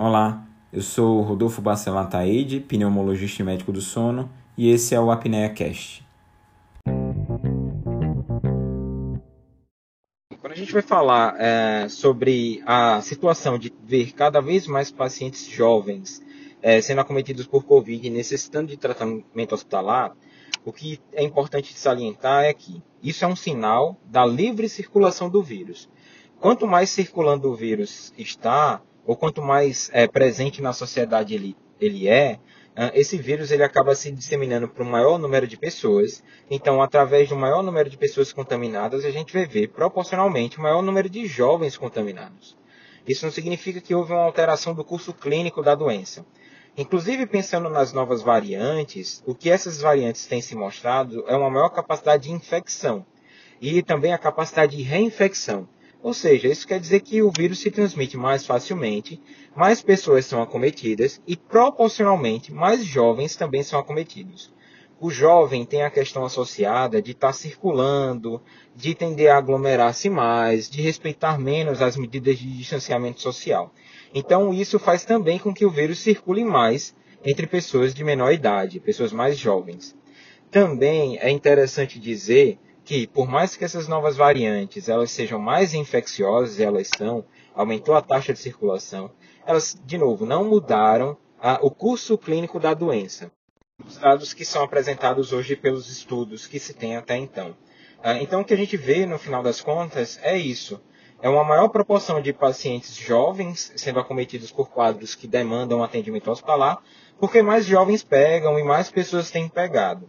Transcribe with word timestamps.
Olá, 0.00 0.46
eu 0.72 0.80
sou 0.80 1.22
Rodolfo 1.22 1.60
Bacelar 1.60 2.08
Taide, 2.08 2.60
pneumologista 2.60 3.42
e 3.42 3.44
médico 3.44 3.72
do 3.72 3.80
sono, 3.80 4.30
e 4.56 4.70
esse 4.70 4.94
é 4.94 5.00
o 5.00 5.10
Apnea 5.10 5.50
Cast. 5.52 6.06
Quando 10.40 10.52
a 10.52 10.54
gente 10.54 10.72
vai 10.72 10.82
falar 10.82 11.34
é, 11.40 11.88
sobre 11.88 12.62
a 12.64 13.00
situação 13.00 13.58
de 13.58 13.74
ver 13.82 14.12
cada 14.12 14.40
vez 14.40 14.68
mais 14.68 14.88
pacientes 14.88 15.48
jovens 15.48 16.22
é, 16.62 16.80
sendo 16.80 17.00
acometidos 17.00 17.48
por 17.48 17.64
Covid 17.64 18.06
e 18.06 18.08
necessitando 18.08 18.68
de 18.68 18.76
tratamento 18.76 19.52
hospitalar, 19.52 20.12
o 20.64 20.72
que 20.72 21.00
é 21.12 21.24
importante 21.24 21.76
salientar 21.76 22.44
é 22.44 22.54
que 22.54 22.80
isso 23.02 23.24
é 23.24 23.26
um 23.26 23.34
sinal 23.34 23.96
da 24.04 24.24
livre 24.24 24.68
circulação 24.68 25.28
do 25.28 25.42
vírus. 25.42 25.88
Quanto 26.38 26.68
mais 26.68 26.88
circulando 26.88 27.50
o 27.50 27.56
vírus 27.56 28.14
está, 28.16 28.80
ou 29.08 29.16
quanto 29.16 29.40
mais 29.40 29.88
é, 29.94 30.06
presente 30.06 30.60
na 30.60 30.74
sociedade 30.74 31.34
ele, 31.34 31.56
ele 31.80 32.06
é, 32.06 32.38
esse 32.92 33.16
vírus 33.16 33.50
ele 33.50 33.64
acaba 33.64 33.94
se 33.94 34.12
disseminando 34.12 34.68
para 34.68 34.84
um 34.84 34.90
maior 34.90 35.18
número 35.18 35.46
de 35.48 35.56
pessoas. 35.56 36.22
Então, 36.48 36.82
através 36.82 37.32
um 37.32 37.36
maior 37.36 37.62
número 37.62 37.88
de 37.88 37.96
pessoas 37.96 38.34
contaminadas, 38.34 39.06
a 39.06 39.10
gente 39.10 39.32
vai 39.32 39.46
ver 39.46 39.68
proporcionalmente 39.68 40.58
o 40.58 40.62
maior 40.62 40.82
número 40.82 41.08
de 41.08 41.26
jovens 41.26 41.76
contaminados. 41.76 42.54
Isso 43.08 43.24
não 43.24 43.32
significa 43.32 43.80
que 43.80 43.94
houve 43.94 44.12
uma 44.12 44.22
alteração 44.22 44.74
do 44.74 44.84
curso 44.84 45.14
clínico 45.14 45.62
da 45.62 45.74
doença. 45.74 46.24
Inclusive, 46.76 47.26
pensando 47.26 47.70
nas 47.70 47.94
novas 47.94 48.20
variantes, 48.22 49.22
o 49.26 49.34
que 49.34 49.50
essas 49.50 49.80
variantes 49.80 50.26
têm 50.26 50.42
se 50.42 50.54
mostrado 50.54 51.24
é 51.26 51.34
uma 51.34 51.50
maior 51.50 51.70
capacidade 51.70 52.24
de 52.24 52.30
infecção 52.30 53.06
e 53.58 53.82
também 53.82 54.12
a 54.12 54.18
capacidade 54.18 54.76
de 54.76 54.82
reinfecção. 54.82 55.66
Ou 56.02 56.14
seja, 56.14 56.48
isso 56.48 56.66
quer 56.66 56.78
dizer 56.78 57.00
que 57.00 57.22
o 57.22 57.30
vírus 57.30 57.58
se 57.58 57.70
transmite 57.70 58.16
mais 58.16 58.46
facilmente, 58.46 59.20
mais 59.54 59.82
pessoas 59.82 60.26
são 60.26 60.40
acometidas 60.40 61.20
e 61.26 61.36
proporcionalmente 61.36 62.52
mais 62.52 62.84
jovens 62.84 63.34
também 63.34 63.62
são 63.62 63.78
acometidos. 63.80 64.52
O 65.00 65.10
jovem 65.10 65.64
tem 65.64 65.82
a 65.82 65.90
questão 65.90 66.24
associada 66.24 67.00
de 67.00 67.12
estar 67.12 67.28
tá 67.28 67.32
circulando, 67.32 68.40
de 68.74 68.94
tender 68.94 69.30
a 69.30 69.38
aglomerar-se 69.38 70.10
mais, 70.10 70.68
de 70.68 70.82
respeitar 70.82 71.38
menos 71.38 71.80
as 71.80 71.96
medidas 71.96 72.38
de 72.38 72.56
distanciamento 72.56 73.20
social. 73.20 73.72
Então, 74.12 74.52
isso 74.52 74.78
faz 74.78 75.04
também 75.04 75.38
com 75.38 75.54
que 75.54 75.64
o 75.64 75.70
vírus 75.70 76.00
circule 76.00 76.44
mais 76.44 76.94
entre 77.24 77.46
pessoas 77.46 77.94
de 77.94 78.02
menor 78.02 78.32
idade, 78.32 78.80
pessoas 78.80 79.12
mais 79.12 79.38
jovens. 79.38 79.96
Também 80.50 81.18
é 81.18 81.30
interessante 81.30 82.00
dizer 82.00 82.58
que, 82.88 83.06
por 83.06 83.28
mais 83.28 83.54
que 83.54 83.66
essas 83.66 83.86
novas 83.86 84.16
variantes 84.16 84.88
elas 84.88 85.10
sejam 85.10 85.38
mais 85.38 85.74
infecciosas, 85.74 86.58
elas 86.58 86.88
são, 86.96 87.22
aumentou 87.54 87.94
a 87.94 88.00
taxa 88.00 88.32
de 88.32 88.38
circulação, 88.38 89.10
elas, 89.46 89.78
de 89.84 89.98
novo, 89.98 90.24
não 90.24 90.42
mudaram 90.42 91.14
o 91.60 91.70
curso 91.70 92.16
clínico 92.16 92.58
da 92.58 92.72
doença. 92.72 93.30
Os 93.86 93.98
dados 93.98 94.32
que 94.32 94.42
são 94.42 94.62
apresentados 94.62 95.34
hoje 95.34 95.54
pelos 95.54 95.90
estudos 95.90 96.46
que 96.46 96.58
se 96.58 96.72
tem 96.72 96.96
até 96.96 97.18
então. 97.18 97.54
Ah, 98.02 98.22
então, 98.22 98.40
o 98.40 98.44
que 98.44 98.54
a 98.54 98.56
gente 98.56 98.78
vê, 98.78 99.04
no 99.04 99.18
final 99.18 99.42
das 99.42 99.60
contas, 99.60 100.18
é 100.22 100.38
isso. 100.38 100.80
É 101.20 101.28
uma 101.28 101.44
maior 101.44 101.68
proporção 101.68 102.22
de 102.22 102.32
pacientes 102.32 102.94
jovens 102.94 103.70
sendo 103.76 104.00
acometidos 104.00 104.50
por 104.50 104.70
quadros 104.70 105.14
que 105.14 105.28
demandam 105.28 105.84
atendimento 105.84 106.30
hospitalar, 106.30 106.82
porque 107.20 107.42
mais 107.42 107.66
jovens 107.66 108.02
pegam 108.02 108.58
e 108.58 108.64
mais 108.64 108.90
pessoas 108.90 109.30
têm 109.30 109.46
pegado. 109.46 110.08